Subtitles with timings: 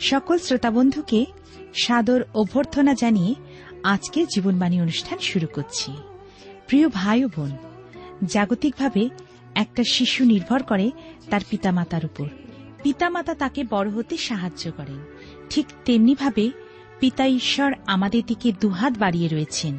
[0.00, 1.26] সকল শ্রোতাবন্ধুকে
[1.74, 3.34] সাদর অভ্যর্থনা জানিয়ে
[3.82, 5.92] আজকে জীবনবাণী অনুষ্ঠান শুরু করছি।
[6.66, 7.50] প্রিয় ভাই ও বোন,
[8.24, 9.08] জাগতিকভাবে
[9.54, 10.90] একটা শিশু নির্ভর করে
[11.30, 12.28] তার পিতামাতার উপর।
[12.82, 14.98] পিতামাতা তাকে বড় হতে সাহায্য করেন।
[15.50, 16.50] ঠিক তেমনিভাবে
[17.00, 19.78] পিতা ঈশ্বর আমাদের দিকে দুহাত বাড়িয়ে রয়েছেন।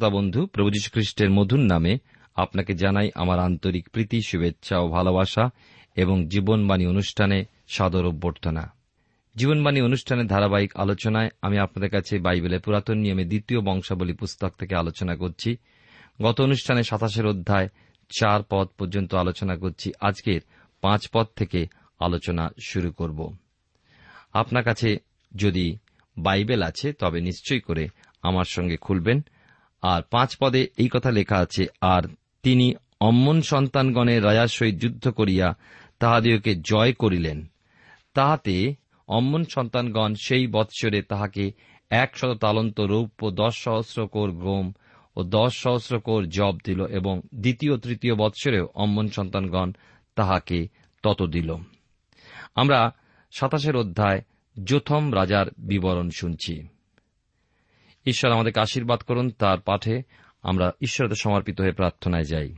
[0.00, 1.98] শ্রোতা বন্ধু, প্রভু খ্রিস্টের মধুর নামে
[2.34, 5.50] আপনাকে জানাই আমার আন্তরিক প্রীতি, শুভেচ্ছা ও ভালোবাসা
[5.96, 8.72] এবং জীবনবাণী অনুষ্ঠানে সাদর অভ্যর্থনা।
[9.36, 15.16] জীবনবাণী অনুষ্ঠানের ধারাবাহিক আলোচনায় আমি আপনাদের কাছে বাইবেলের পুরাতন নিয়মে দ্বিতীয় বংশাবলী পুস্তক থেকে আলোচনা
[15.16, 15.56] করছি।
[16.22, 17.68] গত অনুষ্ঠানে সাতাশের অধ্যায়
[18.18, 20.40] চার পদ পর্যন্ত আলোচনা করছি। আজকের
[20.80, 21.66] পাঁচ পদ থেকে
[22.00, 23.36] আলোচনা শুরু করব।
[24.32, 24.96] আপনার কাছে
[25.36, 25.76] যদি
[26.18, 27.88] বাইবেল আছে, তবে নিশ্চয়ই করে
[28.22, 29.24] আমার সঙ্গে খুলবেন।
[29.82, 32.02] আর পাঁচ পদে এই কথা লেখা আছে, আর
[32.42, 35.54] তিনি অম্মন সন্তানগণের রাজার সহিত যুদ্ধ করিয়া
[35.98, 37.46] তাহাদিওকে জয় করিলেন।
[38.14, 38.74] তাহাতে
[39.08, 41.52] অম্মন সন্তানগণ সেই বৎসরে তাহাকে
[41.90, 44.72] একশত তালন্ত রৌপ্য, দশ সহস্র কোর গোম
[45.16, 49.72] ও দশ সহস্র কোর জব দিল এবং দ্বিতীয়, তৃতীয় বৎসরেও অম্মন সন্তানগণ
[50.14, 50.68] তাহাকে
[51.02, 51.56] তত দিল।
[52.54, 52.92] আমরা
[53.32, 54.20] সাতাশের অধ্যায়
[54.64, 56.66] যোথম রাজার বিবরণ শুনছি।
[58.06, 60.02] ঈশ্বর আমাদেরকে আশীর্বাদ করুন, তার পাঠে
[60.42, 62.54] আমরা ঈশ্বরদের সমর্পিত হয়ে প্রার্থনায় যাই।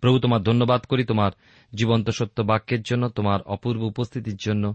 [0.00, 1.32] প্রভু, তোমার ধন্যবাদ করি তোমার
[1.74, 4.74] জীবন্ত সত্য বাক্যের জন্য, তোমার অপূর্ব উপস্থিতির জন্য।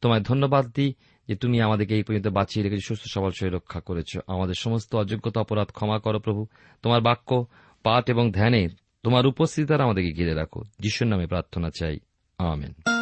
[0.00, 0.94] তোমায় ধন্যবাদ দিই
[1.28, 5.40] যে তুমি আমাদেরকে এই পর্যন্ত বাঁচিয়ে রেখেছো, সুস্থ, সবল শরীর রক্ষা করেছ। আমাদের সমস্ত অযোগ্যতা,
[5.40, 6.46] অপরাধ ক্ষমা করো প্রভু।
[6.82, 7.46] তোমার বাক্য,
[7.82, 8.68] পাঠ এবং ধ্যানে
[9.02, 11.98] তোমার উপস্থিতি দ্বারা আমাদেরকে ঘিরে রাখো। যিশুর নামে প্রার্থনা চাই।
[12.38, 13.01] আমেন।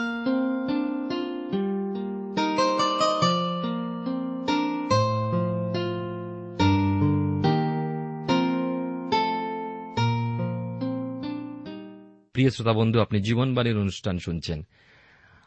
[12.40, 14.66] প্রিয় শ্রোতা বন্ধু, আপনি জীবনবাণীর অনুষ্ঠান শুনছেন।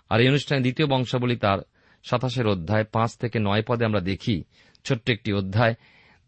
[0.10, 1.60] আর এই অনুষ্ঠানে দ্বিতীয় বংশাবলী তার
[2.04, 4.44] সাতাশের অধ্যায় পাঁচ থেকে নয় পদে আমরা দেখি,
[4.84, 5.74] ছোট্ট একটি অধ্যায়।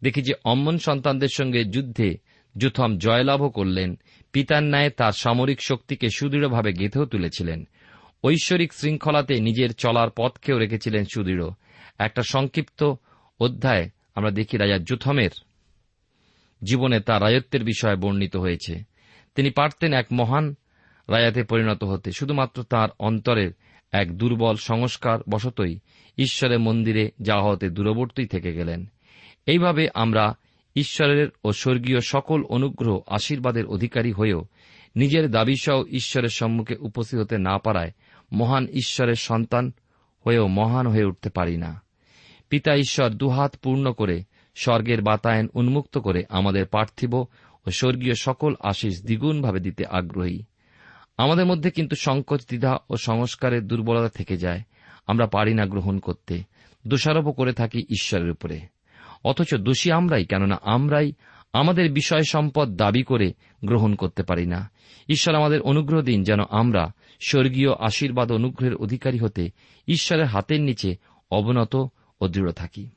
[0.02, 2.18] দেখি যে অম্মন সন্তানদের সঙ্গে যুদ্ধে
[2.56, 3.98] যুথম জয়লাভও করলেন,
[4.32, 7.68] পিতার ন্যায় তার সামরিক শক্তিকে সুদৃঢ়ভাবে গেঁথেও তুলেছিলেন।
[8.24, 11.48] ঐশ্বরিক শৃঙ্খলাতে নিজের চলার পথকেও রেখেছিলেন সুদৃঢ়।
[11.98, 12.94] একটা সংক্ষিপ্ত
[13.40, 15.30] অধ্যায় আমরা দেখি রাজা যুথমের
[16.64, 18.95] জীবনে তার রাজত্বের বিষয়ে বর্ণিত হয়েছে।
[19.36, 20.54] তিনি পারতেন এক মহান
[21.08, 23.52] রায়াতে পরিণত হতে। শুধুমাত্র তার অন্তরের
[23.92, 25.78] এক দুর্বল সংস্কার বশতই
[26.18, 28.86] ঈশ্বরের মন্দিরে যাওয়া হতে দূরবর্তী থেকে গেলেন।
[29.46, 30.36] এইভাবে আমরা
[30.76, 34.44] ঈশ্বরের ও স্বর্গীয় সকল অনুগ্রহ, আশীর্বাদের অধিকারী হয়েও
[34.96, 37.92] নিজের দাবিসহ ঈশ্বরের সম্মুখে উপস্থিত হতে না পারায়
[38.32, 39.72] মহান ঈশ্বরের সন্তান
[40.26, 41.82] হয়েও মহান হয়ে উঠতে পারি না।
[42.48, 44.22] পিতা ঈশ্বর দুহাত পূর্ণ করে
[44.54, 47.26] স্বর্গের বাতায়ন উন্মুক্ত করে আমাদের পার্থিব
[47.66, 50.42] ও স্বর্গীয় সকল আশিস দ্বিগুণভাবে দিতে আগ্রহী।
[51.16, 54.60] আমাদের মধ্যে কিন্তু সংকোচ, দ্বিধা ও সংস্কারের দুর্বলতা থেকে যায়।
[55.06, 56.42] আমরা পারি না গ্রহণ করতে।
[56.86, 58.60] দোষারোপ করে থাকি ঈশ্বরের উপরে।
[59.24, 61.12] অথচ দোষী আমরাই, কেননা আমরাই
[61.52, 63.32] আমাদের বিষয় সম্পদ দাবি করে
[63.64, 64.70] গ্রহণ করতে পারি না।
[65.08, 66.92] ঈশ্বর আমাদের অনুগ্রহ দিন যেন আমরা
[67.28, 69.50] স্বর্গীয় আশীর্বাদ অনুগ্রহের অধিকারী হতে
[69.88, 70.96] ঈশ্বরের হাতের নিচে
[71.30, 71.76] অবনত
[72.20, 72.88] ও দৃঢ় থাকি।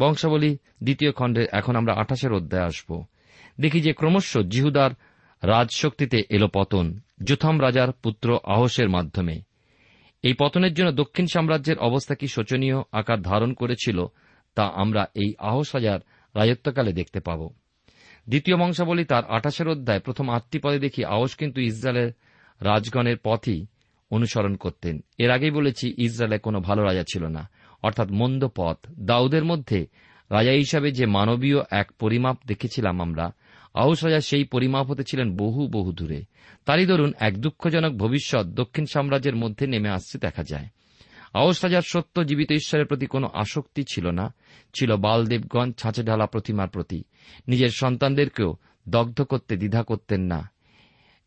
[0.00, 3.04] বংশাবলী, দ্বিতীয় খণ্ডের এখন আমরা আঠাশের অধ্যায় আসব।
[3.60, 4.90] দেখি যে ক্রমশ জিহুদার
[5.42, 9.42] রাজশক্তিতে এলো পতন জুথাম রাজার পুত্র আহসের মাধ্যমে।
[10.22, 14.04] এই পতনের জন্য দক্ষিণ সাম্রাজ্যের অবস্থা কি শোচনীয় আকার ধারণ করেছিল,
[14.54, 16.00] তা আমরা এই আহস রাজার
[16.34, 17.48] রাজত্বকালে দেখতে পাব।
[18.28, 22.12] দ্বিতীয় বংশাবলী তার আঠাশের অধ্যায় প্রথম আটটি পদে দেখি আহস কিন্তু ইসরায়েলের
[22.60, 23.66] রাজগণের পথই
[24.10, 27.48] অনুসরণ করতেন। এর আগেই বলেছি, ইসরায়েলে কোনো ভালো রাজা ছিল না।
[27.82, 29.86] অর্থাৎ মন্দ পথ। দাউদের মধ্যে
[30.30, 33.32] রাজা হিসাবে যে মানবীয় এক পরিমাপ দেখেছিলাম আমরা
[33.74, 36.24] আউস রাজা সেই পরিমাপ হতে ছিলেন বহু বহু দূরে।
[36.64, 40.66] তারই দরুন এক দুঃখজনক ভবিষ্যৎ দক্ষিণ সাম্রাজ্যের মধ্যে নেমে আসছে দেখা যায়।
[41.34, 44.34] আউস রাজার সত্য জীবিত ঈশ্বরের প্রতি কোনো আসক্তি ছিল না,
[44.74, 47.04] ছিল বালদেবগণ ছাঁচে ঢালা প্রতিমার প্রতি।
[47.48, 48.56] নিজের সন্তানদেরকেও
[48.88, 50.50] দগ্ধ করতে, দ্বিধা করতেন না।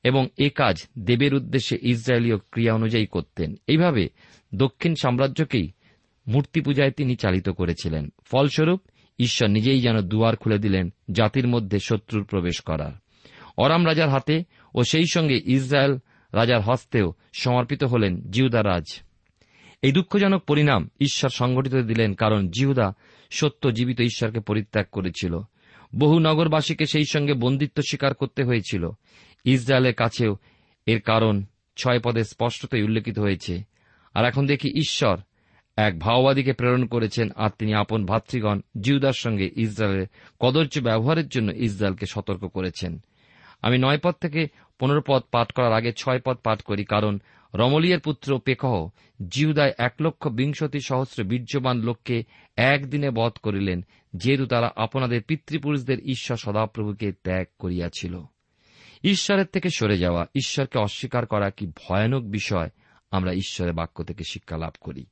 [0.04, 4.10] এবং এ কাজ দেবের উদ্দেশ্যে ইসরায়েলীয় ক্রিয়া অনুযায়ী করতেন। এইভাবে
[4.56, 5.72] দক্ষিণ সাম্রাজ্যকেই
[6.28, 8.82] মূর্তি পূজায় তিনি চালিত করেছিলেন। ফলস্বরূপ
[9.20, 12.92] ঈশ্বর নিজেই যেন দুয়ার খুলে দিলেন জাতির মধ্যে শত্রুর প্রবেশ করার।
[13.58, 14.44] অরাম রাজার হাতে
[14.76, 15.98] ও সেই সঙ্গে ইসরায়েল
[16.34, 19.00] রাজার হস্তেও সমর্পিত হলেন জিউদা রাজ।
[19.82, 22.94] এই দুঃখজনক পরিণাম ঈশ্বর সংগঠিত দিলেন কারণ জিহুদা
[23.30, 25.40] সত্য জীবিত ঈশ্বরকে পরিত্যাগ করেছিল।
[25.96, 28.90] বহু নগরবাসীকে সেই সঙ্গে বন্দিত্ব স্বীকার করতে হয়েছিল।
[29.44, 30.38] ইসরায়েলের কাছেও
[30.86, 31.44] এর কারণ
[31.78, 33.64] ছয় পদে স্পষ্টতই উল্লেখিত হয়েছে।
[34.14, 35.18] আর এখন দেখি ঈশ্বর
[35.78, 40.08] এক ভাওবাদীকে প্রেরণ করেছেন আর তিনি আপন ভাতৃগণ জিউদার সঙ্গে ইসরায়েলের
[40.40, 43.00] কদর্য ব্যবহারের জন্য ইসরায়েলকে সতর্ক করেছেন।
[43.62, 44.48] আমি নয় পদ থেকে
[44.80, 47.20] পনেরো পদ পাঠ করার আগে ছয় পদ পাঠ করি কারণ
[47.56, 48.90] রমলিয়ের পুত্র পেকহ
[49.28, 52.24] জিহুদায় এক লক্ষ বিংশতি সহস্র বীর্যবান লোককে
[52.56, 53.86] একদিনে বধ করিলেন,
[54.16, 58.22] যেহেতু তারা আপনাদের পিতৃপুরুষদের ঈশ্বর সদাপ্রভুকে ত্যাগ করিয়াছিল।
[59.04, 62.70] ঈশ্বরের থেকে সরে যাওয়া, ঈশ্বরকে অস্বীকার করা কি ভয়ানক বিষয়?
[63.12, 65.06] আমরা ঈশ্বরের বাক্য থেকে শিক্ষা লাভ করি।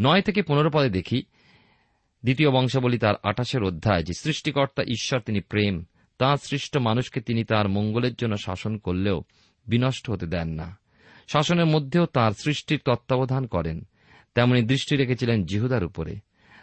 [0.00, 1.22] নয় থেকে পনেরো পদে দেখি,
[2.22, 5.84] দ্বিতীয় বংশাবলী তার আঠাশের অধ্যায়, যে সৃষ্টিকর্তা ঈশ্বর, তিনি প্রেম।
[6.18, 9.24] তাঁর সৃষ্ট মানুষকে তিনি তার মঙ্গলের জন্য শাসন করলেও
[9.66, 10.78] বিনষ্ট হতে দেন না।
[11.28, 13.88] শাসনের মধ্যেও তাঁর সৃষ্টির তত্ত্বাবধান করেন।
[14.34, 16.16] তেমনি দৃষ্টি রেখেছিলেন জিহুদার উপরে।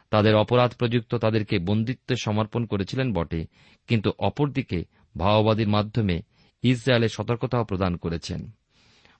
[0.09, 3.45] তাদের অপরাধ প্রযুক্ত তাদেরকে বন্দিত্বে সমর্পণ করেছিলেন বটে,
[3.87, 4.85] কিন্তু অপরদিকে
[5.17, 6.21] ভাওবাদীর মাধ্যমে
[6.61, 8.51] ইসরায়েলের সতর্কতাও প্রদান করেছেন।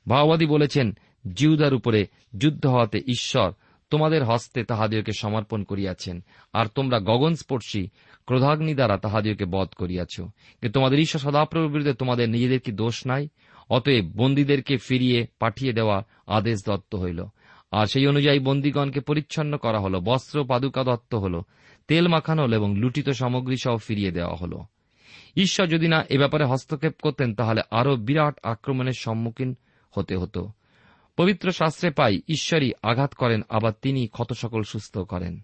[0.08, 0.98] ভাওবাদী বলেছেন
[1.36, 2.08] জিউদার উপরে
[2.38, 3.52] যুদ্ধ হওয়াতে ঈশ্বর
[3.90, 6.24] তোমাদের হস্তে তাহাদিওকে সমর্পণ করিয়াছেন,
[6.54, 7.88] আর তোমরা গগনস্পর্শী
[8.26, 13.28] ক্রোধাগ্নি দ্বারা তাহাদিওকে বধ করিয়াছ। কিন্তু তোমাদের ঈশ্বর সদাপ্রভুর বিরুদ্ধে তোমাদের নিজেদের কি দোষ নাই?
[13.70, 17.26] অতএব বন্দীদেরকে ফিরিয়ে পাঠিয়ে দেওয়া আদেশ দত্ত হইল।
[17.72, 21.42] আর সেই অনুযায়ী বন্দীগণকে পরিচ্ছন্ন করা হল, বস্ত্র, পাদুকা দত্ত হল,
[21.88, 24.60] তেল মাখানো হল এবং লুটিত সামগ্রী সহ ফিরিয়ে দেওয়া হল।
[25.36, 29.56] ঈশ্বর যদি না এ ব্যাপারে হস্তক্ষেপ করতেন, তাহলে আরও বিরাট আক্রমণের সম্মুখীন
[29.92, 30.52] হতে হতো।
[31.20, 35.40] পবিত্র শাস্ত্রে পাই, ঈশ্বরই আঘাত করেন, আবার তিনি ক্ষত সকল সুস্থ করেন।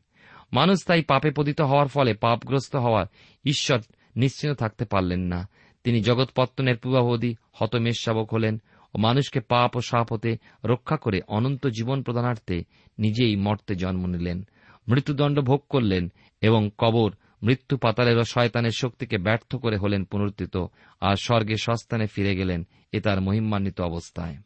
[0.53, 3.05] মানুষ তাই পাপে পতিত হওয়ার ফলে পাপগ্রস্ত হওয়া
[3.45, 3.79] ঈশ্বর
[4.15, 5.49] নিশ্চিন্ত থাকতে পারলেন না।
[5.83, 8.61] তিনি জগৎপত্তনের পূর্বাবধি হতমেষ শাবক হলেন
[8.93, 12.63] ও মানুষকে পাপ ও সাপ হতে রক্ষা করে অনন্ত জীবন প্রদানার্থে
[12.99, 14.47] নিজেই মর্তে জন্ম নিলেন।
[14.87, 17.11] মৃত্যুদণ্ড ভোগ করলেন এবং কবর,
[17.43, 20.57] মৃত্যু পাতালের ও শয়তানের শক্তিকে ব্যর্থ করে হলেন পুনরুত্থিত,
[21.01, 24.37] আর স্বর্গে সস্থানে ফিরে গেলেন, এ তার মহিমান্বিত অবস্থায়।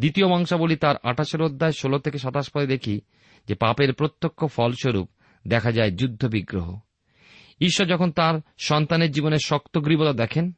[0.00, 3.00] দ্বিতীয় বংশাবলী তার আঠাশের অধ্যায় ষোলো থেকে সাতাশ পদে দেখি
[3.48, 5.08] যে পাপের প্রত্যক্ষ ফলস্বরূপ
[5.48, 6.78] দেখা যায় যুদ্ধ বিগ্রহ
[7.60, 10.52] ঈশ্বর যখন তার সন্তানের জীবনে শক্ত গ্রীবতা দেখেন,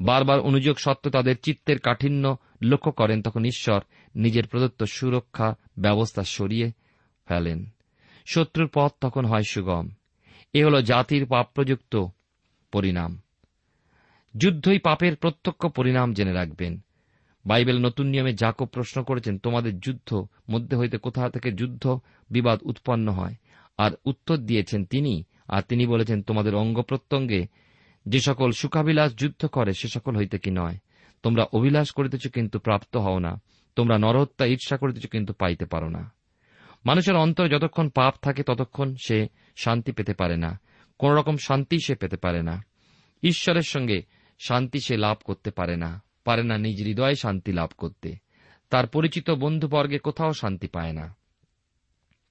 [0.00, 3.80] বারবার অনুযোগ সত্ত্বে তাদের চিত্তের কাঠিন্য লক্ষ্য করেন, তখন ঈশ্বর
[4.14, 6.72] নিজের প্রদত্ত সুরক্ষা ব্যবস্থা সরিয়ে
[7.26, 7.66] ফেলেন।
[8.26, 9.88] শত্রুর পথ তখন হয় সুগম।
[10.52, 12.06] এ হল জাতির পাপ প্রযুক্ত
[12.72, 13.20] পরিণাম।
[14.36, 16.80] যুদ্ধই পাপের প্রত্যক্ষ পরিণাম জেনে রাখবেন।
[17.46, 23.12] বাইবেল নতুন নিয়মে জাকব প্রশ্ন করেছেন, তোমাদের যুদ্ধ মধ্যে হইতে কোথা থেকে যুদ্ধ বিবাদ উৎপন্ন
[23.12, 23.34] হয়?
[23.78, 27.46] আর উত্তর দিয়েছেন তিনি, আর তিনি বলেছেন, তোমাদের অঙ্গ প্রত্যঙ্গে
[28.06, 30.76] যে সকল সুখাবিলাস যুদ্ধ করে, সে সকল হইতে কি নয়?
[31.22, 33.40] তোমরা অভিলাষ করিতেছ কিন্তু প্রাপ্ত হও না।
[33.76, 36.12] তোমরা নরহত্যা ঈর্ষা করিতেছ কিন্তু পাইতে পারো না।
[36.86, 40.60] মানুষের অন্তর যতক্ষণ পাপ থাকে, ততক্ষণ সে শান্তি পেতে পারে না।
[40.98, 42.64] কোন রকম শান্তি সে পেতে পারে না।
[43.22, 44.02] ঈশ্বরের সঙ্গে
[44.46, 48.16] শান্তি সে লাভ করতে পারে না। পারে না নিজ হৃদয়ে শান্তি লাভ করতে।
[48.70, 51.16] তার পরিচিত বন্ধুবর্গে কোথাও শান্তি পায় না।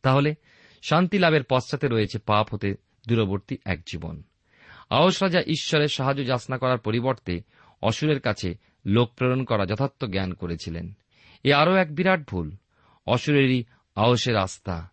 [0.01, 0.35] তাহলে
[0.81, 2.75] শান্তি লাভের পশ্চাতে রয়েছে পাপ হতে
[3.07, 4.23] দূরবর্তী এক জীবন।
[4.89, 7.41] আওস রাজা ঈশ্বরের সাহায্য যাচনা করার পরিবর্তে
[7.81, 10.93] অসুরের কাছে লোক প্রেরণ করা যথার্থ জ্ঞান করেছিলেন।
[11.43, 12.55] এ আরও এক বিরাট ভুল।
[13.07, 13.63] অসুরেরই
[13.95, 14.89] আহসের আস্থা।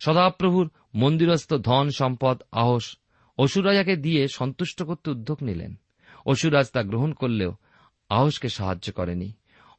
[0.00, 2.96] সদাপ্রভুর মন্দিরস্থ ধন সম্পদ আহস
[3.38, 5.74] অসুর রাজাকে দিয়ে সন্তুষ্ট করতে উদ্যোগ নিলেন।
[6.26, 7.52] অসুরাজ তা গ্রহণ করলেও
[8.10, 9.32] আহসকে সাহায্য করেনি।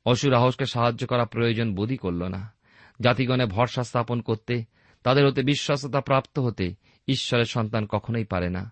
[0.05, 2.53] অসুর আহসকে সাহায্য করা প্রয়োজন বোধই করল না।
[3.01, 4.63] জাতিগণে ভরসা স্থাপন করতে,
[5.03, 6.75] তাদের হতে বিশ্বাসতা প্রাপ্ত হতে
[7.07, 8.71] ঈশ্বরের সন্তান কখনোই পারে না।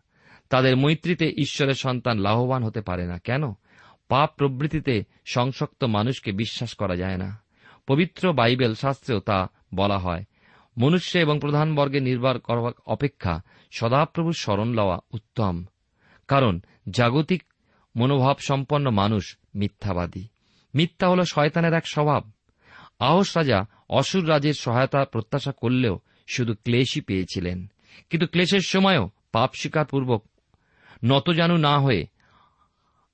[0.50, 3.54] তাদের মৈত্রীতে ঈশ্বরের সন্তান লাভবান হতে পারে না। কেন?
[4.08, 7.42] পাপ প্রবৃত্তিতে সংসক্ত মানুষকে বিশ্বাস করা যায় না।
[7.88, 10.24] পবিত্র বাইবেল শাস্ত্রেও তা বলা হয়।
[10.78, 15.66] মনুষ্য এবং প্রধানবর্গে নির্ভর করার অপেক্ষা সদাপ্রভুর স্মরণ লওয়া উত্তম।
[16.28, 17.44] কারণ, জাগতিক
[17.96, 20.28] মনোভাব সম্পন্ন মানুষ মিথ্যাবাদী।
[20.76, 22.32] মিথ্যা হল শয়তানের এক স্বভাব।
[23.00, 27.68] আহস রাজা অসুর রাজের সহায়তা প্রত্যাশা করলেও শুধু ক্লেশই পেয়েছিলেন।
[28.10, 30.26] কিন্তু ক্লেশের সময়ও পাপ স্বীকারপূর্বক
[31.04, 32.06] নতজানু না হয়ে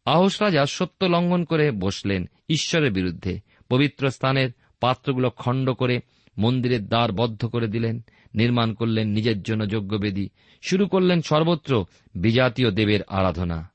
[0.05, 4.49] আহস রাজা সত্য লঙ্ঘন করে বসলেন ঈশ্বরের বিরুদ্ধে। পবিত্র স্থানের
[4.79, 5.99] পাত্রগুলো খণ্ড করে
[6.37, 10.29] মন্দিরের দ্বার বদ্ধ করে দিলেন, নির্মাণ করলেন নিজের জন্য যজ্ঞবেদী,
[10.61, 11.85] শুরু করলেন সর্বত্র
[12.15, 13.71] বিজাতীয় দেবের আরাধনা।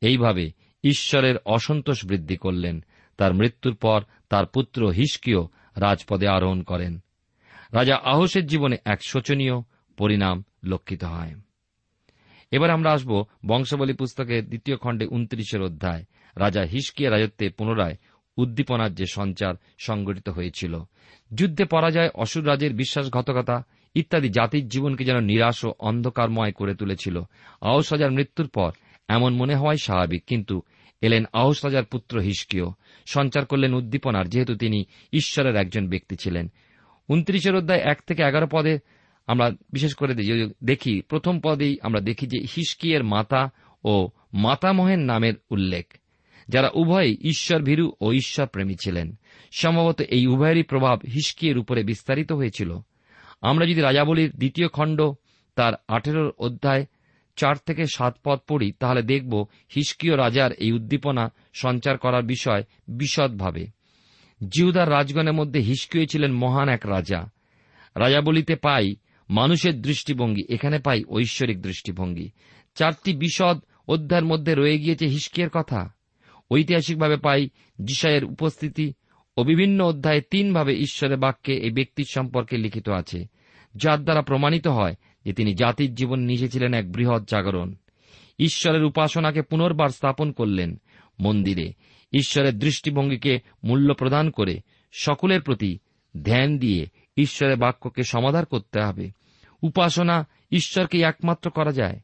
[0.00, 0.50] এইভাবে
[0.84, 2.84] ঈশ্বরের অসন্তোষ বৃদ্ধি করলেন।
[3.16, 6.98] তার মৃত্যুর পর তার পুত্র হিসকিও রাজপদে আরোহণ করেন।
[7.72, 9.60] রাজা আহসের জীবনে এক শোচনীয়
[9.96, 11.34] পরিণাম লক্ষিত হয়।
[12.50, 16.04] এবার আমরা আসব বংশাবলী পুস্তকের দ্বিতীয় খণ্ডে উনত্রিশের অধ্যায়।
[16.36, 17.96] রাজা হিসকিয়া রাজত্বে পুনরায়
[18.36, 20.82] উদ্দীপনার যে সঞ্চার সংগঠিত হয়েছিল।
[21.34, 23.62] যুদ্ধে পরাজয়, অসুর রাজের বিশ্বাসঘাতকতা
[23.94, 27.20] ইত্যাদি জাতির জীবনকে যেন নিরাশ ও অন্ধকারময় করে তুলেছিল।
[27.60, 28.70] আহস রাজার মৃত্যুর পর
[29.10, 30.62] এমন মনে হওয়াই স্বাভাবিক। কিন্তু
[31.00, 32.72] এলেন আহস রাজার পুত্র হিসকিও।
[33.06, 36.52] সঞ্চার করলেন উদ্দীপনার, যেহেতু তিনি ঈশ্বরের একজন ব্যক্তি ছিলেন।
[37.08, 38.78] উনত্রিশের অধ্যায় এক থেকে এগারো পদে
[39.26, 40.14] আমরা বিশেষ করে
[40.64, 43.50] দেখি, প্রথম পদেই আমরা দেখি যে হিসকিয়ের মাতা
[43.84, 45.94] ও মাতামহের নামের উল্লেখ।
[46.48, 49.18] যারা উভয়ই ঈশ্বর ভীরু ও ঈশ্বর প্রেমী ছিলেন।
[49.52, 52.78] সম্ভবত এই উভয়েরই প্রভাব হিসকিয়ের উপরে বিস্তারিত হয়েছিল।
[53.40, 55.02] আমরা যদি রাজাবলীর দ্বিতীয় খণ্ড,
[55.54, 56.86] তার আঠেরোর অধ্যায়
[57.40, 59.32] চার থেকে সাত পদ পড়ি, তাহলে দেখব
[59.74, 63.64] হিসকিয় রাজার এই উদ্দীপনা সঞ্চার করার বিষয় বিশদভাবে।
[64.40, 67.20] জিহুদার রাজগণের মধ্যে হিসকিয় ছিলেন মহান এক রাজা।
[67.96, 68.86] রাজা বলিতে পাই,
[69.30, 72.30] মানুষের দৃষ্টিভঙ্গি, এখানে পাই ঐশ্বরিক দৃষ্টিভঙ্গি।
[72.74, 75.80] চারটি বিশদ অধ্যায়ের মধ্যে রয়ে গিয়েছে হিসকিয়ের কথা।
[76.50, 77.48] ঐতিহাসিকভাবে পাই
[77.84, 78.92] জিসায়ের উপস্থিতি
[79.36, 83.20] ও বিভিন্ন অধ্যায়ে তিনভাবে ঈশ্বরের বাক্যে এই ব্যক্তির সম্পর্কে লিখিত আছে,
[83.74, 87.74] যার দ্বারা প্রমাণিত হয় যে তিনি জাতির জীবন নিয়েছিলেন এক বৃহৎ জাগরণ।
[88.38, 90.80] ঈশ্বরের উপাসনাকে পুনর্বার স্থাপন করলেন
[91.20, 91.72] মন্দিরে।
[92.12, 94.60] ঈশ্বরের দৃষ্টিভঙ্গিকে মূল্য প্রদান করে
[94.92, 95.78] সকলের প্রতি
[96.24, 96.86] ধ্যান দিয়ে
[97.16, 99.10] ঈশ্বরের বাক্যকে সমাধান করতে হবে।
[99.62, 102.00] উপাসনা ঈশ্বরকে একমাত্র করা যায়।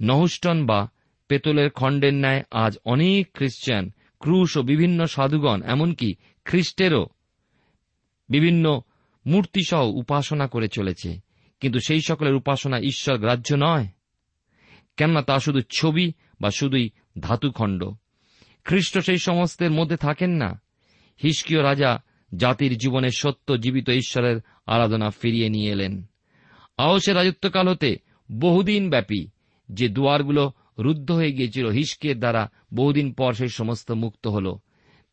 [0.00, 0.88] নহুষ্টন বা
[1.28, 7.06] পেতলের খণ্ডের ন্যায় আজ অনেক খ্রিস্টান, ক্রুশ ও বিভিন্ন সাধুগণ, এমনকি খ্রিস্টেরও
[8.28, 8.80] বিভিন্ন
[9.26, 11.31] মূর্তিসহ উপাসনা করে চলেছে।
[11.62, 13.86] কিন্তু সেই সকলের উপাসনা ঈশ্বর গ্রাহ্য নয়।
[14.96, 16.90] কেননা তা শুধু ছবি বা শুধুই
[17.20, 17.90] ধাতুখণ্ড।
[18.64, 20.60] খ্রিস্ট সেই সমস্তের মধ্যে থাকেন না।
[21.22, 22.02] হিসকিয় রাজা
[22.36, 26.04] জাতির জীবনে সত্য জীবিত ঈশ্বরের আরাধনা ফিরিয়ে নিয়ে এলেন।
[26.76, 27.96] আহসের রাজত্বকাল হতে
[28.32, 29.26] বহুদিন ব্যাপী
[29.68, 34.56] যে দুয়ারগুলো রুদ্ধ হয়ে গিয়েছিল হিসকের দ্বারা বহুদিন পর সেই সমস্ত মুক্ত হল।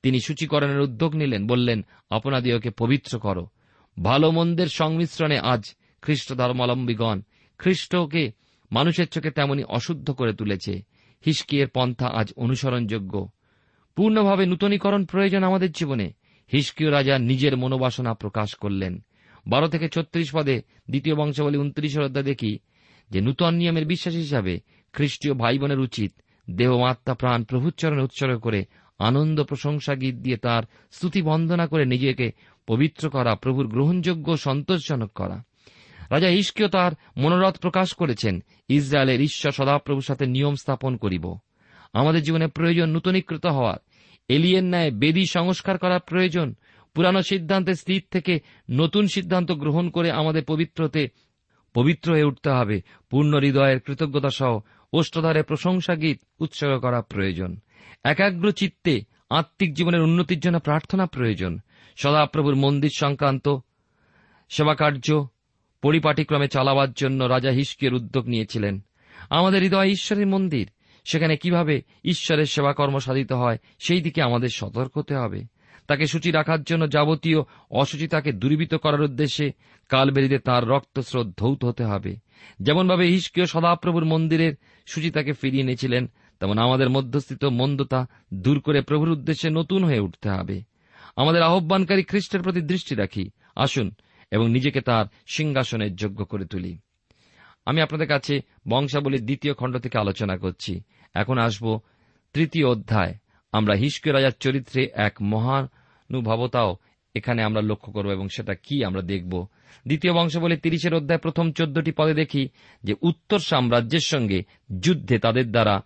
[0.03, 3.47] তিনি সূচীকরণের উদ্যোগ নিলেন, বললেন আপনাদিওকে পবিত্র করো।
[4.03, 7.21] ভালো মন্দের সংমিশ্রণে আজ খ্রিস্ট ধর্মাবলম্বীগণ,
[7.57, 8.31] খ্রিস্টকে
[8.71, 10.81] মানুষের চোখে তেমনি অশুদ্ধ করে তুলেছে।
[11.25, 13.29] হিসকিয়ের পন্থা আজ অনুসরণযোগ্য।
[13.95, 16.13] পূর্ণভাবে নূতনীকরণ প্রয়োজন আমাদের জীবনে,
[16.53, 19.05] হিসকিয় রাজা নিজের মনোবাসনা প্রকাশ করলেন।
[19.47, 22.59] বারো থেকে ছত্রিশ পদে দ্বিতীয় বংশাবলী উনত্রিশের অধ্যায় দেখি
[23.09, 24.59] যে নূতন নিয়মের বিশ্বাস হিসাবে
[24.93, 26.13] খ্রিস্টীয় ভাই বোনের উচিত
[26.49, 28.65] দেহ প্রাণ প্রভুচ্চরণে উৎসর্গ করে
[28.99, 32.31] আনন্দ প্রশংসা গীত দিয়ে তার স্তুতি বন্দনা করে নিজেকে
[32.67, 35.43] পবিত্র করা, প্রভুর গ্রহণযোগ্য সন্তোষজনক করা।
[36.09, 41.37] রাজা ইস্কিও তার মনোরথ প্রকাশ করেছেন, ইসরায়েলের ঈশ্বর সদাপ্রভুর সাথে নিয়ম স্থাপন করিব।
[41.93, 43.77] আমাদের জীবনে প্রয়োজন নূতনীকৃত হওয়ার।
[44.27, 46.55] এলিয়ের ন্যায় বেদি সংস্কার করার প্রয়োজন।
[46.93, 48.39] পুরানো সিদ্ধান্তে স্থির থেকে
[48.69, 51.07] নতুন সিদ্ধান্ত গ্রহণ করে আমাদের পবিত্রতে
[51.73, 54.59] পবিত্র হয়ে উঠতে হবে। পূর্ণ হৃদয়ের কৃতজ্ঞতা সহ
[54.93, 57.59] অষ্টধারে প্রশংসা গীত উৎসর্গ করা প্রয়োজন।
[58.03, 61.59] একাগ্র চিত্তে আত্মিক জীবনের উন্নতির জন্য প্রার্থনা প্রয়োজন।
[61.95, 63.57] সদাপ্রভুর মন্দির সংক্রান্ত
[64.49, 65.27] সেবাকার্য
[65.81, 68.79] পরিপাটিক্রমে চালাবার জন্য রাজা হিসকিয়ের উদ্যোগ নিয়েছিলেন।
[69.29, 70.69] আমাদের হৃদয় ঈশ্বরের মন্দির।
[71.05, 75.43] সেখানে কীভাবে ঈশ্বরের সেবাকর্ম সাধিত হয়, সেই দিকে আমাদের সতর্ক হতে হবে।
[75.87, 77.37] তাকে সূচি রাখার জন্য যাবতীয়
[77.71, 79.51] অসুচিতাকে দূরীভূত করার উদ্দেশ্যে
[79.89, 82.15] কালবেরিতে তাঁর রক্তস্রোত ধৌত হতে হবে।
[82.59, 84.53] যেমনভাবে হিসকীয় সদাপ্রভুর মন্দিরের
[84.85, 86.07] সূচিতাকে ফিরিয়ে এনেছিলেন,
[86.39, 90.61] তেমন আমাদের মধ্যস্থিত মন্দতা দূর করে প্রভুর উদ্দেশ্যে নতুন হয়ে উঠতে হবে।
[91.15, 93.91] আমাদের আহ্বানকারী খ্রিস্টের প্রতি দৃষ্টি রাখি। আসুন
[94.31, 96.77] এবং নিজেকে তার সিংহাসনের যোগ্য করে তুলি।
[97.65, 100.81] আমি আপনাদের কাছে বংশাবলীর দ্বিতীয় খণ্ড থেকে আলোচনা করছি।
[101.13, 101.79] এখন আসব
[102.33, 103.15] তৃতীয় অধ্যায়।
[103.51, 106.77] আমরা হিসকে রাজার চরিত্রে এক মহানুভবতাও
[107.15, 109.47] এখানে আমরা লক্ষ্য করব এবং সেটা কি আমরা দেখব।
[109.87, 112.49] দ্বিতীয় বংশাবলী তিরিশের অধ্যায় প্রথম চোদ্দটি পদে দেখি
[112.83, 114.43] যে উত্তর সাম্রাজ্যের সঙ্গে
[114.79, 115.81] যুদ্ধে তাদের দ্বারা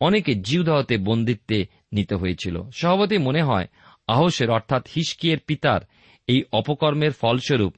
[0.00, 3.66] অনেকে জিউদাহতে বন্দিত্বে নিতে হয়েছিল। স্বভাবতই মনে হয়
[4.06, 5.80] আহসের অর্থাৎ হিসকিয়ের পিতার
[6.28, 7.74] এই অপকর্মের ফলস্বরূপ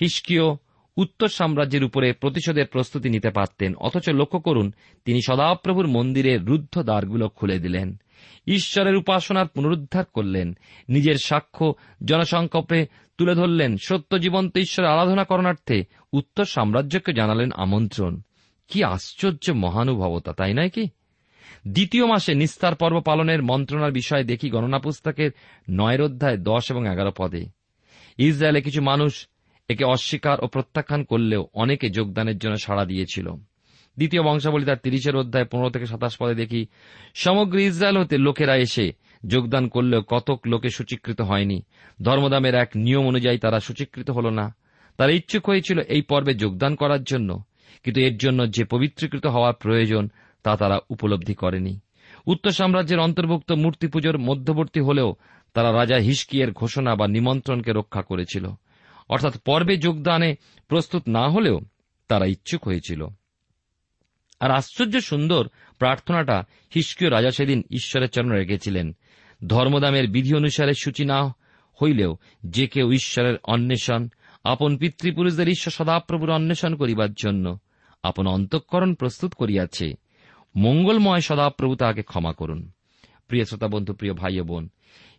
[0.00, 0.42] হিসকিয়
[0.96, 4.72] উত্তর সাম্রাজ্যের উপরে প্রতিশোধের প্রস্তুতি নিতে পারতেন। অথচ লক্ষ্য করুন,
[5.04, 7.96] তিনি সদাপ্রভুর মন্দিরের রুদ্ধ দ্বারগুলো খুলে দিলেন।
[8.46, 10.56] ঈশ্বরের উপাসনার পুনরুদ্ধার করলেন।
[10.88, 12.86] নিজের সাক্ষ্য জনসংকল্পে
[13.18, 18.20] তুলে ধরলেন। সত্য জীবন্ত ঈশ্বরের আরাধনা করণার্থে উত্তর সাম্রাজ্যকে জানালেন আমন্ত্রণ।
[18.68, 20.88] কি আশ্চর্য মহানুভবতা, তাই নয় কি?
[21.68, 25.30] দ্বিতীয় মাসে নিস্তার পর্ব পালনের মন্ত্রণার বিষয়ে দেখি গণনা পুস্তকের
[25.70, 27.57] নয়ের অধ্যায় দশ এবং এগারো পদে।
[28.18, 29.12] ইসরায়েলে কিছু মানুষ
[29.68, 33.26] একে অস্বীকার ও প্রত্যাখ্যান করলেও অনেকে যোগদানের জন্য সাড়া দিয়েছিল।
[33.96, 36.66] দ্বিতীয় বংশাবলী তার তিরিশের অধ্যায় পনেরো থেকে সাতাশ পদে দেখি,
[37.14, 38.86] সমগ্র ইসরায়েল হতে লোকেরা এসে
[39.26, 41.58] যোগদান করলেও কতক লোকে সূচীকৃত হয়নি।
[42.02, 44.46] ধর্মদামের এক নিয়ম অনুযায়ী তারা সূচীকৃত হল না।
[44.96, 47.30] তারা ইচ্ছুক হয়েছিল এই পর্বে যোগদান করার জন্য,
[47.84, 50.04] কিন্তু এর জন্য যে পবিত্রীকৃত হওয়ার প্রয়োজন
[50.42, 51.74] তা তারা উপলব্ধি করেনি।
[52.26, 55.14] উত্তর সাম্রাজ্যের অন্তর্ভুক্ত মূর্তি পুজোর মধ্যবর্তী হলেও
[55.58, 58.46] তারা রাজা হিসকিয়ের ঘোষণা বা নিমন্ত্রণকে রক্ষা করেছিল।
[59.08, 60.34] অর্থাৎ পর্বে যোগদানে
[60.68, 61.60] প্রস্তুত না হলেও
[62.08, 63.06] তারা ইচ্ছুক হয়েছিল।
[64.40, 65.48] আর আশ্চর্য সুন্দর
[65.78, 68.96] প্রার্থনাটা হিসকিয় রাজা সেদিন ঈশ্বরের চরণ রেখেছিলেন।
[69.46, 71.34] ধর্মদামের বিধি অনুসারে সূচি না
[71.82, 74.08] হইলেও যে কেউ ঈশ্বরের অন্বেষণ,
[74.44, 77.58] আপন পিতৃপুরুষদের ঈশ্বর সদাপ্রভুর অন্বেষণ করিবার জন্য
[78.02, 79.92] আপন অন্তঃকরণ প্রস্তুত করিয়াছে,
[80.56, 82.70] মঙ্গলময় সদাপ্রভু তাহাকে ক্ষমা করুন।
[83.28, 84.68] প্রিয় শ্রোতা বন্ধু প্রিয় ভাই বোন,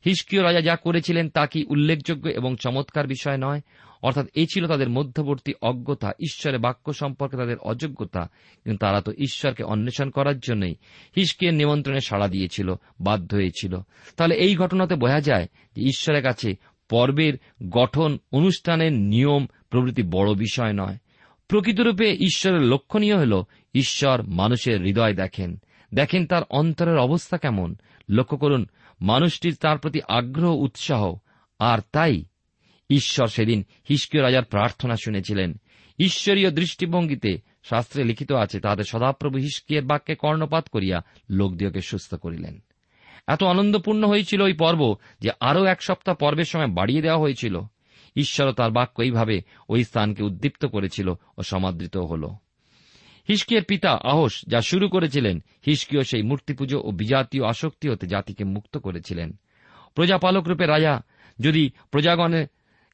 [0.06, 3.62] হিসকিয় রাজা যা করেছিলেন তা কি উল্লেখযোগ্য এবং চমৎকার বিষয় নয়?
[4.02, 8.30] অর্থাৎ এই ছিল তাদের মধ্যবর্তী অজ্ঞতা, ঈশ্বরের বাক্য সম্পর্কে তাদের অযোগ্যতা,
[8.64, 10.76] কিন্তু তারা তো ঈশ্বরকে অন্বেষণ করার জন্যই
[11.16, 13.78] হিসকিয়ের নিমন্ত্রণে সাড়া দিয়েছিল, বাধ্য হয়েছিল।
[14.18, 16.56] তাহলে এই ঘটনাতে বোঝা যায় যে ঈশ্বরের কাছে
[16.90, 17.34] পর্বের
[17.70, 20.98] গঠন, অনুষ্ঠানের নিয়ম প্রভৃতি বড় বিষয় নয়।
[21.48, 23.44] প্রকৃতরূপে ঈশ্বরের লক্ষণীয় হল,
[23.74, 25.58] ঈশ্বর মানুষের হৃদয় দেখেন।
[25.94, 27.76] দেখেন তার অন্তরের অবস্থা কেমন
[28.10, 28.66] লক্ষ্য করুন,
[29.02, 31.16] মানুষটির তার প্রতি আগ্রহ, উৎসাহ,
[31.60, 32.24] আর তাই
[32.90, 35.60] ঈশ্বর সেদিন হিসকিয় রাজার প্রার্থনা শুনেছিলেন।
[36.00, 42.64] ঈশ্বরীয় দৃষ্টিভঙ্গিতে শাস্ত্রে লিখিত আছে, তাহাদের সদাপ্রভু হিসকিয়ের বাক্যে কর্ণপাত করিয়া লোকদিওকে সুস্থ করিলেন।
[43.28, 47.60] এত আনন্দপূর্ণ হয়েছিল ওই পর্ব যে আরও এক সপ্তাহ পর্বের সময় বাড়িয়ে দেওয়া হয়েছিল।
[48.16, 52.30] ঈশ্বরও তার বাক্য এইভাবে ওই স্থানকে উদ্দীপ্ত করেছিল ও সমাদৃত হল।
[53.30, 58.44] হিসকিয়ের পিতা আহস যা শুরু করেছিলেন হিসকিও সেই মূর্তি পুজো ও বিজাতীয় আসক্তি হতে জাতিকে
[58.44, 59.40] মুক্ত করেছিলেন।
[59.96, 61.02] প্রজাপালক রূপে রাজা,
[61.40, 62.48] যদি প্রজাগণের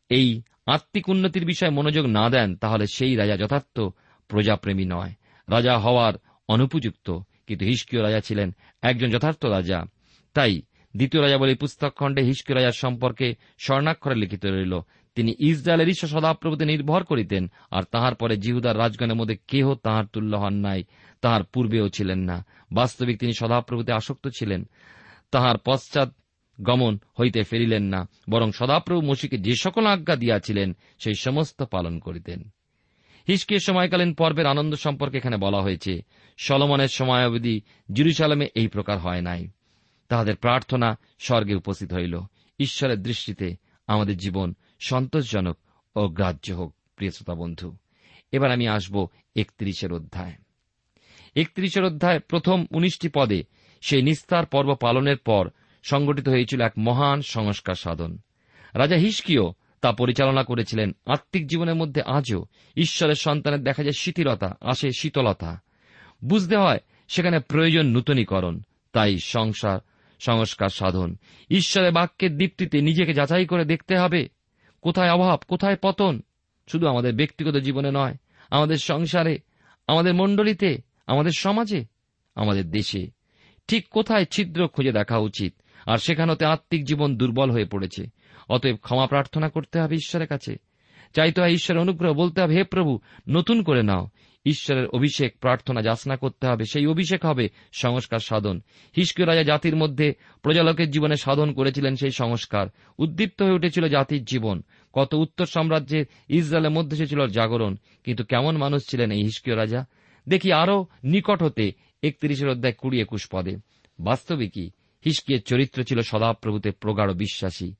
[0.10, 3.80] এই আত্মিক উন্নতির বিষয়ে মনোযোগ না দেন, তাহলে সেই রাজা যথার্থ
[4.28, 5.14] প্রজাপ্রেমী নয়।
[5.50, 6.14] রাজা হওয়ার
[6.48, 9.86] অনুপযুক্ত, কিন্তু হিসকিয় রাজা ছিলেন একজন যথার্থ রাজা।
[10.34, 10.62] তাই
[10.96, 14.80] দ্বিতীয় রাজা বলে পুস্তক খণ্ডে হিসকিয় রাজার সম্পর্কে স্বর্ণাক্ষরে লিখিত রইল
[15.16, 20.38] তিনি ইসরায়েলের ঈশ্বর সদাপ্রভুতে নির্ভর করিতেন, আর তাহার পরে জিহুদার রাজগণের মধ্যে কেহ তাহার তুল্য
[20.38, 20.84] হন নাই,
[21.22, 24.68] তাহার পূর্বেও ছিলেন না। বাস্তবিক তিনি সদাপ্রভুতে আসক্ত ছিলেন।
[25.32, 26.10] তাহার পশ্চাৎ
[26.62, 32.50] গমন হইতে ফেরিলেন না, বরং সদাপ্রভু মসিকে যে সকল আজ্ঞা দিয়াছিলেন, সেই সমস্ত পালন করিতেন।
[33.28, 36.02] হিসকের সময়কালীন পর্বের আনন্দ সম্পর্কে এখানে বলা হয়েছে,
[36.38, 37.62] সলমনের সময় অবধি
[37.94, 39.48] জিরুসালামে এই প্রকার হয় নাই।
[40.08, 42.20] তাহাদের প্রার্থনা স্বর্গে উপস্থিত হইল।
[42.60, 43.56] ঈশ্বরের দৃষ্টিতে
[43.88, 45.58] আমাদের জীবন সন্তোষজনক
[45.96, 47.78] ও গ্রাহ্য হোক, প্রিয় শ্রোতা বন্ধু।
[48.32, 50.34] এবার আমি আসব একত্রিশের অধ্যায়।
[51.36, 53.44] একত্রিশের অধ্যায় প্রথম উনিশটি পদে
[53.82, 55.50] সেই নিস্তার পর্ব পালনের পর
[55.84, 58.18] সংগঠিত হয়েছিল এক মহান সংস্কার সাধন।
[58.74, 64.92] রাজা হিসকিও তা পরিচালনা করেছিলেন। আত্মিক জীবনের মধ্যে আজও ঈশ্বরের সন্তানের দেখা যায় শিথিলতা, আসে
[65.00, 65.62] শীতলতা।
[66.26, 68.62] বুঝতে হয়, সেখানে প্রয়োজন নূতনীকরণ।
[68.94, 69.80] তাই সংসার,
[70.20, 71.16] সংস্কার সাধন।
[71.50, 74.35] ঈশ্বরের বাক্যের দীপ্তিতে নিজেকে যাচাই করে দেখতে হবে
[74.86, 76.22] কোথায় অভাব, কোথায় পতন?
[76.68, 78.16] শুধু আমাদের ব্যক্তিগত জীবনে নয়,
[78.50, 79.40] আমাদের সংসারে,
[79.88, 81.86] আমাদের মণ্ডলীতে, আমাদের সমাজে,
[82.36, 83.12] আমাদের দেশে।
[83.68, 85.54] ঠিক কোথায় ছিদ্র খুঁজে দেখা উচিত?
[85.86, 88.06] আর সেখানতে আত্মিক জীবন দুর্বল হয়ে পড়েছে।
[88.50, 90.56] অতএব ক্ষমা প্রার্থনা করতে হবে ঈশ্বরের কাছে।
[91.14, 94.08] চাইতে হয় ঈশ্বরের অনুগ্রহ, বলতে হবে, হে প্রভু, নতুন করে নাও।
[94.46, 98.62] ঈশ্বরের অভিষেক প্রার্থনা যাচনা করতে হবে, সেই অভিষেক হবে সংস্কার সাধন।
[98.98, 102.68] হিস্কীয় রাজা জাতির মধ্যে প্রজালোকের জীবনে সাধন করেছিলেন সেই সংস্কার।
[103.00, 108.90] উদ্দীপ্ত হয়ে উঠেছিল জাতির জীবন। কত উত্তর সাম্রাজ্যের ইসরায়েলের মধ্যে এসেছিল জাগরণ। কিন্তু কেমন মানুষ
[108.90, 109.86] ছিলেন এই হিস্কীয় রাজা?
[110.30, 111.72] দেখি আরও নিকট হতে
[112.04, 113.56] একত্রিশের অধ্যায় কুড়ি একুশ পদে।
[114.00, 114.70] বাস্তবিকই
[115.06, 117.74] হিস্কিয়ের চরিত্র ছিল সদাপ্রভুতে প্রগাঢ় বিশ্বাসী।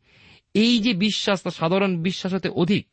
[0.54, 2.88] এই যে বিশ্বাস, তা সাধারণ বিশ্বাস হতে অধিক।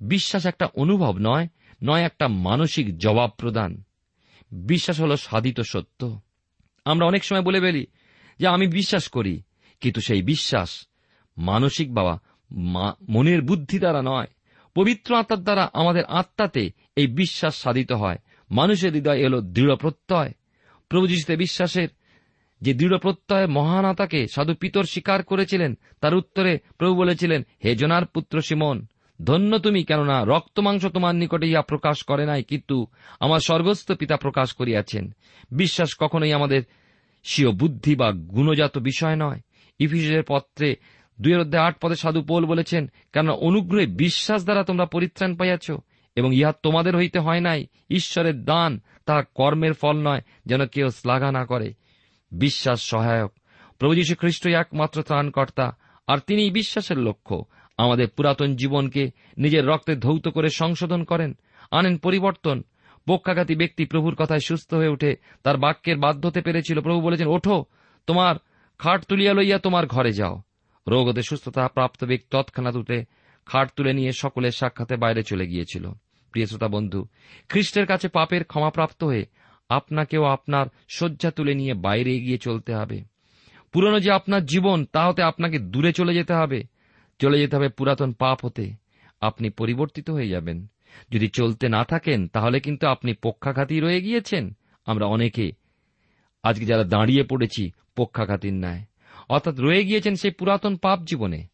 [0.00, 1.48] বিশ্বাস একটা অনুভব নয়
[1.82, 3.82] নয়, একটা মানসিক জবাব প্রদান।
[4.52, 6.20] বিশ্বাস হল সাধিত সত্য।
[6.84, 7.86] আমরা অনেক সময় বলে ফেলি
[8.38, 9.42] যে, আমি বিশ্বাস করি,
[9.80, 10.86] কিন্তু সেই বিশ্বাস
[11.38, 12.18] মানসিক বাবা
[13.08, 14.26] মনের বুদ্ধি দ্বারা নয়।
[14.74, 18.18] পবিত্র আত্মার দ্বারা আমাদের আত্মাতে এই বিশ্বাস সাধিত হয়।
[18.50, 20.32] মানুষের হৃদয় এলো দৃঢ় প্রত্যয়।
[20.88, 21.88] প্রভু যিশুতে বিশ্বাসের
[22.60, 28.42] যে দৃঢ় প্রত্যয় মহানাতাকে সাধু পিতর স্বীকার করেছিলেন, তার উত্তরে প্রভু বলেছিলেন, হে জনার পুত্র
[28.42, 28.86] সিমন
[29.24, 32.86] ধন্য তুমি, কেননা রক্তমাংস তোমার নিকটে ইহা প্রকাশ করে নাই, কিন্তু
[33.20, 35.14] আমার স্বর্গস্থ পিতা প্রকাশ করিয়াছেন।
[35.50, 36.62] বিশ্বাস কখনোই আমাদের
[37.24, 39.40] স্বীয় বুদ্ধি বা গুণজাত বিষয় নয়।
[39.78, 40.76] ইফিসের পত্রে
[41.20, 45.70] দুই অধ্যায় আট পদে সাধু পোল বলেছেন, কেননা অনুগ্রহে বিশ্বাস দ্বারা তোমরা পরিত্রাণ পাইয়াছ,
[46.16, 51.32] এবং ইহা তোমাদের হইতে হয় নাই, ঈশ্বরের দান তাহা কর্মের ফল নয়, যেন কেউ শ্লাঘা
[51.32, 51.74] না করে।
[52.32, 53.32] বিশ্বাস সহায়ক।
[53.78, 55.76] প্রভু যীশু খ্রিস্টই একমাত্র ত্রাণকর্তা,
[56.06, 57.44] আর তিনি বিশ্বাসের লক্ষ্য।
[57.78, 61.36] আমাদের পুরাতন জীবনকে নিজের রক্তে ধৌত করে সংশোধন করেন,
[61.70, 62.62] আনেন পরিবর্তন।
[63.06, 67.64] পক্ষাঘাতী ব্যক্তি প্রভুর কথায় সুস্থ হয়ে উঠে তার বাক্যের বাধ্য হতে পেরেছিল। প্রভু বলেছেন, ওঠো,
[68.06, 68.34] তোমার
[68.78, 70.42] খাট তুলিয়া লইয়া তোমার ঘরে যাও।
[70.88, 73.04] রোগ হতে সুস্থতা প্রাপ্ত ব্যক্তি তৎক্ষণাৎ উঠে
[73.46, 75.90] খাট তুলে নিয়ে সকলের সাক্ষাতে বাইরে চলে গিয়েছিল।
[76.30, 77.06] প্রিয় শ্রোতা বন্ধু,
[77.48, 79.26] খ্রিস্টের কাছে পাপের ক্ষমাপ্রাপ্ত হয়ে
[79.68, 83.04] আপনাকেও আপনার শয্যা তুলে নিয়ে বাইরে এগিয়ে চলতে হবে।
[83.72, 86.62] পুরনো যে আপনার জীবন তা হতে আপনাকে দূরে চলে যেতে হবে।
[87.18, 88.72] চলে যেতে হবে পুরাতন পাপ হতে।
[89.20, 90.66] আপনি পরিবর্তিত হয়ে যাবেন।
[91.10, 95.52] যদি চলতে না থাকেন, তাহলে কিন্তু আপনি পক্ষাঘাতী রয়ে গিয়েছেন। আমরা অনেকে
[96.42, 98.82] আজকে যারা দাঁড়িয়ে পড়েছি, পক্ষাঘাতীর ন্যায়,
[99.28, 101.46] অর্থাৎ রয়ে গিয়েছেন সেই পুরাতন পাপ জীবনে।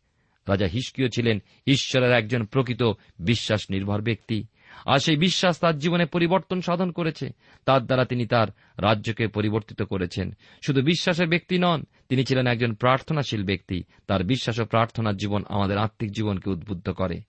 [0.49, 2.83] রাজা হিসকিও ছিলেন ঈশ্বরের একজন প্রকৃত
[3.19, 4.47] বিশ্বাস নির্ভর ব্যক্তি।
[4.87, 7.29] আর সেই বিশ্বাস তার জীবনে পরিবর্তন সাধন করেছে।
[7.65, 10.35] তার দ্বারা তিনি তার রাজ্যকে পরিবর্তিত করেছেন।
[10.67, 15.79] শুধু বিশ্বাসের ব্যক্তি নন, তিনি ছিলেন একজন প্রার্থনাশীল ব্যক্তি। তার বিশ্বাস ও প্রার্থনার জীবন আমাদের
[15.79, 17.21] আত্মিক জীবনকে উদ্বুদ্ধ করে।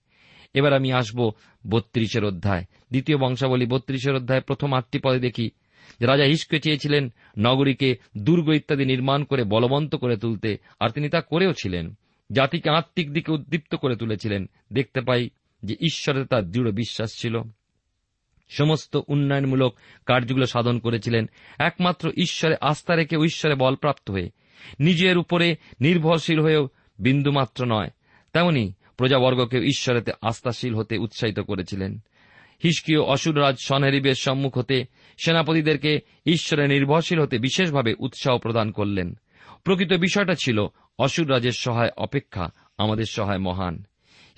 [0.54, 1.30] এবার আমি আসব
[1.70, 5.50] বত্রিশের অধ্যায়। দ্বিতীয় বংশাবলী বত্রিশের অধ্যায় প্রথম আটটি পদে দেখি।
[6.00, 11.52] রাজা হিসকে চেয়েছিলেন নগরীকে দুর্গ ইত্যাদি নির্মাণ করে বলবন্ত করে তুলতে, আর তিনি তা করেও
[11.52, 11.94] ছিলেন।
[12.32, 15.30] জাতিকে আত্মিক দিকে উদ্দীপ্ত করে তুলেছিলেন। দেখতে পাই
[15.62, 17.42] যে ঈশ্বরে তার দৃঢ় বিশ্বাস ছিল।
[18.48, 24.30] সমস্ত উন্নয়নমূলক কার্যগুলো সাধন করেছিলেন। একমাত্র ঈশ্বরে আস্থা রেখে ঈশ্বরে বলপ্রাপ্ত হয়ে।
[24.80, 27.90] নিজের উপরে নির্ভরশীল হয়েও বিন্দুমাত্র নয়।
[28.32, 31.98] তেমনি প্রজাবর্গকে ঈশ্বরেতে আস্থাশীল হতে উৎসাহিত করেছিলেন।
[32.64, 34.84] হিসকিও অসুররাজ সনহেরিবের সম্মুখ হতে
[35.24, 39.14] সেনাপতিদেরকে ঈশ্বরে নির্ভরশীল হতে বিশেষভাবে উৎসাহ প্রদান করলেন।
[39.64, 40.66] প্রকৃত বিষয়টা ছিল
[40.98, 43.84] অসুররাজের সহায় অপেক্ষা, আমাদের সহায় মহান।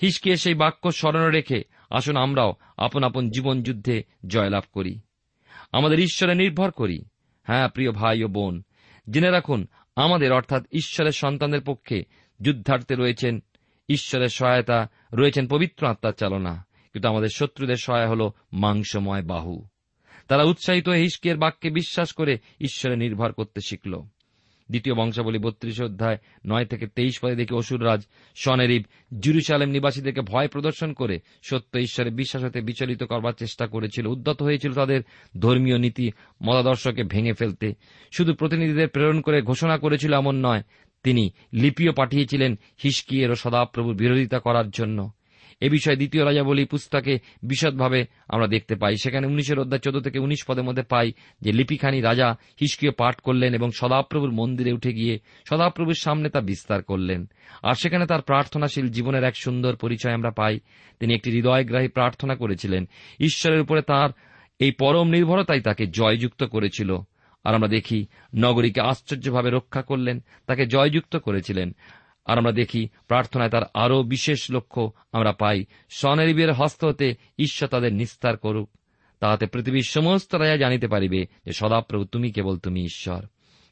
[0.01, 4.99] হিসকে সেই বাক্য স্মরণে রেখে, আসুন আমরাও আপন আপন জীবন যুদ্ধে জয়লাভ করি।
[5.71, 7.05] আমাদের ঈশ্বরে নির্ভর করি।
[7.43, 8.63] হ্যাঁ প্রিয় ভাই ও বোন,
[9.11, 12.03] জেনে রাখুন, আমাদের অর্থাৎ ঈশ্বরের সন্তানদের পক্ষে
[12.41, 13.43] যুদ্ধার্থে রয়েছেন,
[13.89, 19.67] ঈশ্বরের সহায়তা, রয়েছেন পবিত্র আত্মার চালনা। কিন্তু আমাদের শত্রুদের সহায় হল মাংসময় বাহু।
[20.27, 24.03] তারা উৎসাহিত হিসকের বাক্যে বিশ্বাস করে ঈশ্বরে নির্ভর করতে শিখল।
[24.69, 28.01] দ্বিতীয় বংশাবলী বত্রিশ অধ্যায় নয় থেকে তেইশ পদে দেখে অসুররাজ
[28.35, 28.83] সনেরিব
[29.19, 34.73] জুরুসালেম নিবাসীদেরকে ভয় প্রদর্শন করে সত্য ঈশ্বরের বিশ্বাস হতে বিচলিত করবার চেষ্টা করেছিল, উদ্যত হয়েছিল
[34.73, 35.01] তাদের
[35.39, 36.11] ধর্মীয় নীতি
[36.43, 37.73] মতাদর্শকে ভেঙে ফেলতে।
[38.11, 40.63] শুধু প্রতিনিধিদের প্রেরণ করে ঘোষণা করেছিল এমন নয়,
[41.03, 45.11] তিনি লিপিও পাঠিয়েছিলেন হিসকিয়ের ও সদাপ্রভুর বিরোধিতা করার জন্য।
[45.59, 50.19] এ বিষয়ে দ্বিতীয় রাজা বলি পুস্তকে বিশদভাবে আমরা দেখতে পাই। সেখানে উনিশের অধ্যায় চোদ্দ থেকে
[50.19, 55.19] উনিশ পদের মধ্যে পাই যে লিপিখানি রাজা হিসকিয়ে পাঠ করলেন এবং সদাপ্রভুর মন্দিরে উঠে গিয়ে
[55.49, 57.29] সদাপ্রভুর সামনে তা বিস্তার করলেন।
[57.63, 60.59] আর সেখানে তার প্রার্থনাশীল জীবনের এক সুন্দর পরিচয় আমরা পাই।
[60.99, 62.87] তিনি একটি হৃদয়গ্রাহী প্রার্থনা করেছিলেন।
[63.19, 64.09] ঈশ্বরের উপরে তার
[64.59, 66.97] এই পরম নির্ভরতাই তাকে জয়যুক্ত করেছিল।
[67.43, 71.75] আর আমরা দেখি, নগরীকে আশ্চর্যভাবে রক্ষা করলেন, তাকে জয়যুক্ত করেছিলেন।
[72.29, 77.93] আর আমরা দেখি প্রার্থনায় তার আরও বিশেষ লক্ষ্য আমরা পাই। স্বনির্বীর হস্ত হতে ঈশ্বর তাদের
[77.93, 78.69] নিস্তার করুক।
[79.19, 83.25] তাহাতে পৃথিবীর সমস্ত রাজা জানিতে পারিবে যে সদাপ্রভু তুমি কেবল তুমি ঈশ্বর।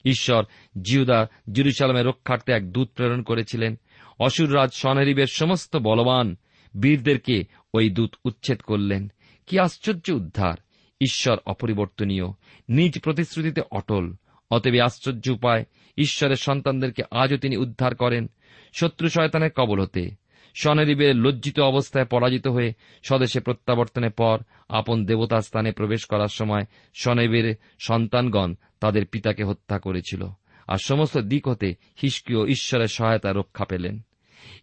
[0.05, 0.43] ঈশ্বর
[0.81, 3.79] জিউদা জিরুসালামে রক্ষার্থে এক দূত প্রেরণ করেছিলেন।
[4.19, 6.37] অসুররাজ স্বনির্বের সমস্ত বলবান
[6.81, 7.43] বীরদেরকে
[7.73, 9.11] ওই দূত উচ্ছেদ করলেন।
[9.47, 10.55] কি আশ্চর্য উদ্ধার!
[11.01, 12.25] ঈশ্বর অপরিবর্তনীয়,
[12.69, 14.13] নিজ প্রতিশ্রুতিতে অটল
[14.49, 15.65] অতবে আশ্চর্য উপায়,
[15.97, 18.29] ঈশ্বরের সন্তানদেরকে আজও তিনি উদ্ধার করেন।
[18.73, 20.09] শত্রু শয়তানের কবল হতে
[20.61, 24.37] স্বনিরিবের লজ্জিত অবস্থায় পরাজিত হয়ে স্বদেশে প্রত্যাবর্তনের পর
[24.69, 26.63] আপন দেবতা স্থানে প্রবেশ করার সময়
[27.01, 30.25] স্বনিবের সন্তানগণ তাদের পিতাকে হত্যা করেছিল।
[30.67, 33.99] আর সমস্ত দিক হতে হিসকিও ঈশ্বরের সহায়তা রক্ষা পেলেন।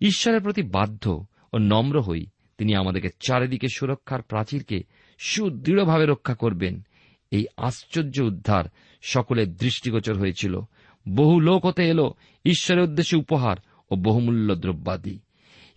[0.01, 2.27] ঈশ্বরের প্রতি বাধ্য ও নম্র হই
[2.59, 4.83] তিনি আমাদেরকে চারিদিকে সুরক্ষার প্রাচীরকে
[5.19, 6.83] সুদৃঢ়ভাবে রক্ষা করবেন।
[7.31, 8.65] এই আশ্চর্য উদ্ধার
[9.05, 10.61] সকলের দৃষ্টিগোচর হয়েছিল।
[11.09, 12.11] বহু লোক হতে এল,
[12.45, 13.57] ঈশ্বরের উদ্দেশ্যে উপহার
[13.91, 15.19] ও বহুমূল্য দ্রব্যাদি।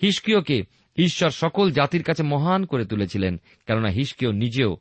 [0.04, 0.64] হিসকিওকে
[0.98, 4.78] ঈশ্বর সকল জাতির কাছে মহান করে তুলেছিলেন, কেননা হিসকিও নিজেও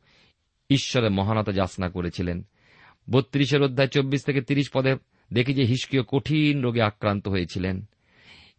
[0.70, 2.46] ঈশ্বরের মহানতা যাচনা করেছিলেন।
[3.10, 4.96] বত্রিশের অধ্যায় চব্বিশ থেকে তিরিশ পদে
[5.32, 7.88] দেখি যে হিসকিও কঠিন রোগে আক্রান্ত হয়েছিলেন।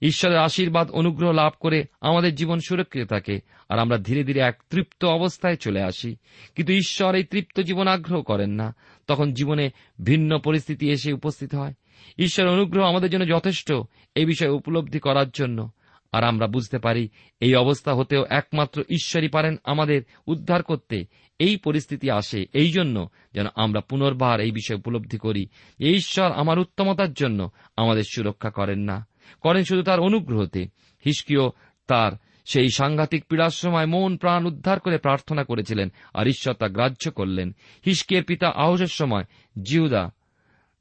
[0.01, 5.05] ঈশ্বরের আশীর্বাদ, অনুগ্রহ লাভ করে আমাদের জীবন সুরক্ষিত থাকে আর আমরা ধীরে ধীরে এক তৃপ্ত
[5.05, 6.15] অবস্থায় চলে আসি।
[6.55, 8.75] কিন্তু ঈশ্বর এই তৃপ্ত জীবন আগ্রহ করেন না।
[9.07, 9.69] তখন জীবনে
[10.03, 11.73] ভিন্ন পরিস্থিতি এসে উপস্থিত হয়।
[12.17, 13.73] ঈশ্বরের অনুগ্রহ আমাদের জন্য যথেষ্ট
[14.15, 15.69] এই বিষয়ে উপলব্ধি করার জন্য।
[16.11, 21.05] আর আমরা বুঝতে পারি এই অবস্থা হতেও একমাত্র ঈশ্বরই পারেন আমাদের উদ্ধার করতে।
[21.39, 25.47] এই পরিস্থিতি আসে এই জন্য যেন আমরা পুনর্বার এই বিষয়ে উপলব্ধি করি
[25.79, 29.07] ঈশ্বর আমার উত্তমতার জন্য আমাদের সুরক্ষা করেন না।
[29.41, 30.67] করেন শুধু তার অনুগ্রহতে।
[31.05, 31.51] হিসকিও
[31.87, 32.11] তার
[32.45, 37.55] সেই সাংঘাতিক পীড়ার সময় মন প্রাণ উদ্ধার করে প্রার্থনা করেছিলেন আর ঈশ্বর তা গ্রাহ্য করলেন।
[37.85, 39.23] হিসকিয়ের পিতা আহসের সময়
[39.63, 40.11] জিহুদা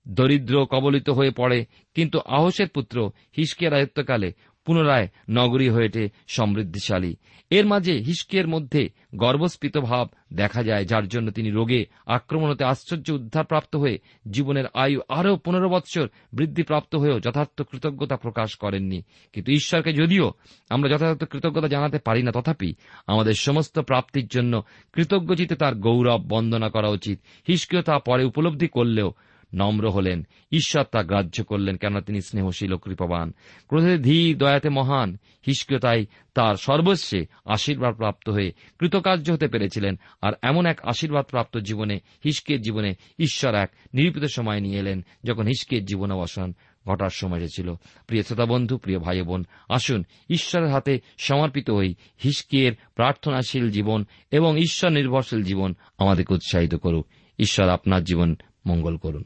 [0.08, 4.32] দরিদ্র কবলিত হয়ে পড়ে, কিন্তু আহসের পুত্র হিসকিয়ার রাজত্বকালে
[4.66, 7.16] পুনরায় নগরী হয়ে ওঠে সমৃদ্ধিশালী।
[7.50, 13.10] এর মাঝে হিসকিয়ের মধ্যে গর্বস্ফীত ভাব দেখা যায়, যার জন্য তিনি রোগে আক্রমণ হতে আশ্চর্য
[13.10, 13.98] উদ্ধারপ্রাপ্ত হয়ে
[14.30, 19.02] জীবনের আয়ু আরও পনেরো বৎসর বৃদ্ধিপ্রাপ্ত হয়েও যথার্থ কৃতজ্ঞতা প্রকাশ করেননি।
[19.32, 20.32] কিন্তু ঈশ্বরকে যদিও
[20.70, 22.74] আমরা যথাযথ কৃতজ্ঞতা জানাতে পারি না, তথাপি
[23.06, 29.12] আমাদের সমস্ত প্রাপ্তির জন্য কৃতজ্ঞচিতে তার গৌরব বন্দনা করা উচিত। হিসকিয় তা পরে উপলব্ধি করলেও
[29.54, 33.32] নম্র হলেন। ঈশ্বর তা গ্রাহ্য করলেন কেননা তিনি স্নেহশীল ও কৃপবান।
[33.66, 40.32] ক্রোধে ধীর দয়াতে মহান হিসকিয় তাই তার সর্বস্বে আশীর্বাদ প্রাপ্ত হয়ে কৃতকার্য হতে পেরেছিলেন আর
[40.42, 45.84] এমন এক আশীর্বাদ প্রাপ্ত জীবনে, হিসকের জীবনে ঈশ্বর এক নিরূপিত সময় নিয়ে এলেন যখন হিসকের
[45.84, 46.54] জীবন অবসান
[46.88, 47.74] ঘটার সময় এসেছিল।
[48.06, 54.58] প্রিয় শ্রোতা বন্ধু, প্রিয় ভাই বোন, আসুন ঈশ্বরের হাতে সমর্পিত হই হিসকিয়ের প্রার্থনাশীল জীবন এবং
[54.58, 57.06] ঈশ্বর নির্ভরশীল জীবন আমাদেরকে উৎসাহিত করুক।
[57.38, 59.24] ঈশ্বর আপনার জীবন মঙ্গল করুন।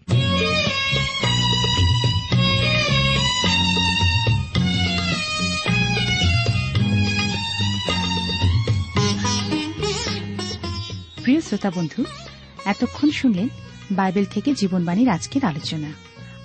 [11.22, 12.04] প্রিয় শ্রোতা বন্ধু,
[12.64, 13.48] এতক্ষণ শুনলেন
[13.90, 15.92] বাইবেল থেকে জীবনবাণীর আজকের আলোচনা।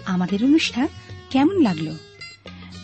[0.06, 0.88] আমাদের অনুষ্ঠান
[1.30, 1.98] কেমন লাগল?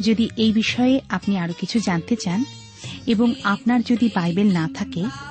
[0.02, 2.46] যদি এই বিষয়ে আপনি আরও কিছু জানতে চান
[3.08, 5.31] এবং আপনার যদি বাইবেল না থাকে